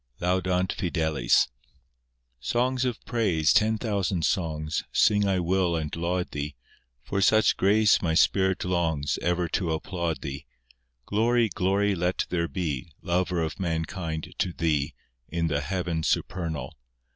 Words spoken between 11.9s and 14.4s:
let there be, Lover of mankind